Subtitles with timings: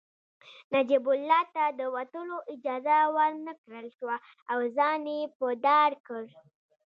[0.73, 4.15] نجیب الله ته د وتلو اجازه ورنکړل شوه
[4.51, 6.23] او ځان يې په دار کړ